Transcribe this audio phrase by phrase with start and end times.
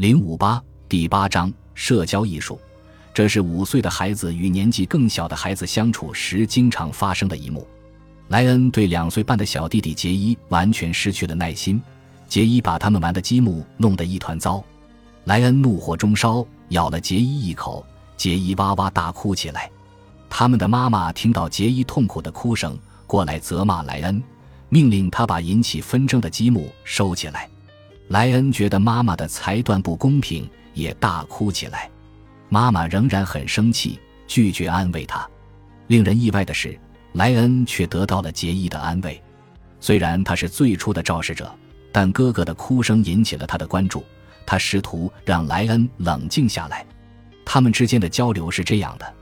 [0.00, 0.58] 零五八
[0.88, 2.58] 第八章社交艺术，
[3.12, 7.68] 这是五岁的孩子与年纪更小的孩子相处时经常发生的一幕。
[8.28, 11.78] 莱恩对两岁半的小弟弟杰伊完全失去了耐心，
[12.26, 14.64] 杰伊把他们玩的积木弄得一团糟。
[15.24, 17.84] 莱恩怒火中烧，咬了杰伊一口，
[18.16, 19.70] 杰伊哇哇大哭起来。
[20.30, 22.74] 他们的妈妈听到杰伊痛苦的哭声，
[23.06, 24.22] 过来责骂莱恩，
[24.70, 27.50] 命令他把引起纷争的积木收起来。
[28.10, 31.88] 莱恩觉得妈妈的裁断不公平，也大哭起来。
[32.48, 35.24] 妈妈仍然很生气，拒绝安慰他。
[35.86, 36.76] 令人意外的是，
[37.12, 39.22] 莱恩却得到了杰伊的安慰。
[39.78, 41.54] 虽然他是最初的肇事者，
[41.92, 44.04] 但哥哥的哭声引起了他的关注。
[44.44, 46.84] 他试图让莱恩冷静下来。
[47.44, 49.14] 他们之间的交流是这样的：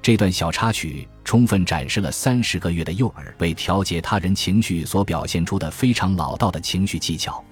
[0.00, 7.44] 这段小插曲充分展示了三十个月的幼儿为调节他人情绪所表现出的非常老道的情绪技巧。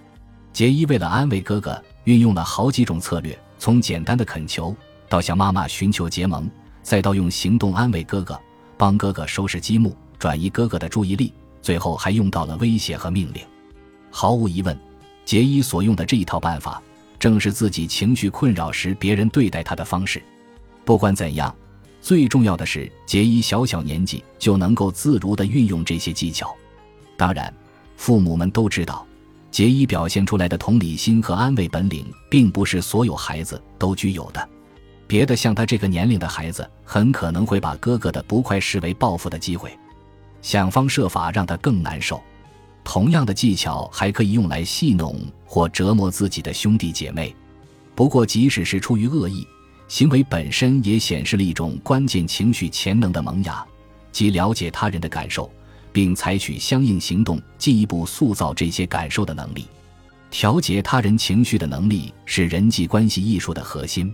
[0.54, 4.72] 杰伊为了安慰哥哥，运用了好几种策略，从简单的恳求，
[5.08, 6.48] 到向妈妈寻求结盟，
[6.80, 8.40] 再到用行动安慰哥哥，
[8.78, 13.42] 帮哥哥收拾积木，转移哥哥的注意力，最后还用到了威胁和命令。
[14.12, 14.78] 毫无疑问，
[15.24, 16.80] 杰伊所用的这一套办法，
[17.18, 20.22] 正是自己情绪困扰时别人对待他的方式。
[20.84, 21.52] 不管怎样，
[22.00, 26.54] 最重要的是杰伊小小年纪就能够自如地运用这些技巧。
[27.16, 27.52] 当然，
[27.96, 29.04] 父母们都知道。
[29.54, 34.48] 杰伊表现出来的同理心和安慰本领，并不是所有孩子都具有的。
[35.06, 39.70] 别的像他这个年龄的孩子，很可能会把哥哥的不快视为报复的机会，
[40.42, 42.20] 想方设法让他更难受。
[42.82, 47.32] 同样的技巧还可以用来戏弄或折磨自己的兄弟姐妹。
[47.94, 49.46] 不过，即使是出于恶意，
[49.86, 53.64] 行为本身也显示了一种关键情绪潜能的萌芽，
[54.10, 55.48] 即了解他人的感受。
[55.94, 59.64] 并采取相应行动，进一步塑造这些感受的能力。
[60.28, 64.12] 调节他人情绪的能力是人际关系艺术的核心。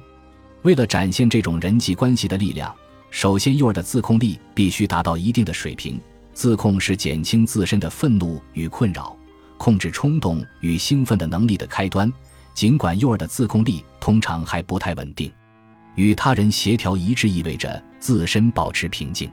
[0.60, 2.70] 为了展现这种人际关系的力量，
[3.10, 5.98] 首先，幼儿的自控力必须达到一定的水平。
[6.34, 9.16] 自控是减轻自身的愤怒与困扰、
[9.56, 12.12] 控制冲动与兴奋的能力的开端。
[12.52, 15.32] 尽管幼儿的自控力通常还不太稳定，
[15.94, 19.30] 与他人协调一致意味着自身保持平静。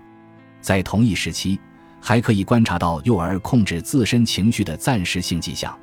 [0.62, 1.60] 在同一时期。
[2.08, 5.78] 还可以观察到幼儿控制自身情绪的暂时性迹象。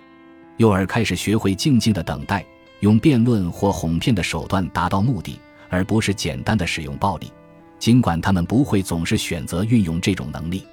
[0.56, 2.42] 幼儿开始学会静静的等待，
[2.80, 7.30] 用辩论或哄骗的手段达到目的，而不是简单的使用暴力。
[7.78, 10.64] 尽管他们不会总是选择运用这种能力，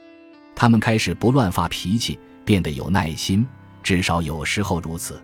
[0.56, 3.46] 他们开始不乱发脾气，变得有耐心，
[3.84, 5.22] 至少有时候如此。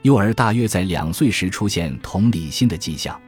[0.00, 3.20] 幼儿大约在两岁时出现同理心的迹象，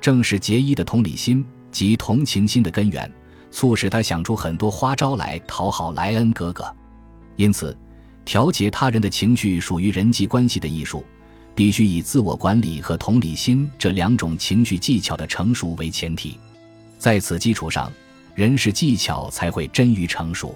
[0.00, 3.08] 正是杰伊的同理心及同情心的根源。
[3.50, 6.64] 促使他想出很多花招来讨好莱恩哥哥，
[7.36, 7.76] 因此，
[8.24, 11.04] 调节他人的情绪属于人际关系的艺术，
[11.54, 16.38] 必须以自我管理和同理心这两种情绪技巧的成熟为前提。
[16.98, 17.90] 在此基础上，
[18.34, 20.54] 人事技巧才会臻于成熟。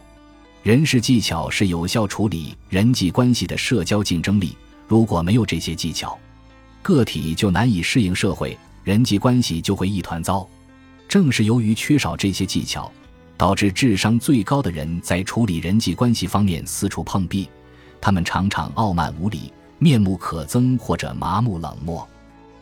[0.62, 4.54] 人事技巧是有效处理人际关系的社交竞争力。
[4.86, 6.18] 如果没有这些技巧，
[6.82, 10.46] 个体就难以适应社会，人际关系就会一团糟。
[11.10, 12.88] 正是由于缺少这些技巧，
[13.36, 17.50] 导致智商最高的人在处理人际关系方面四处碰壁。
[18.00, 22.08] 他们常常傲慢无礼、面目可憎或者麻木冷漠。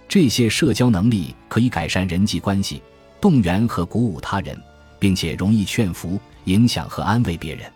[0.08, 2.82] 这些社交能力可以改善人际关系，
[3.20, 4.58] 动员和鼓舞他人，
[4.98, 7.70] 并且容易劝服、影响和安慰别人。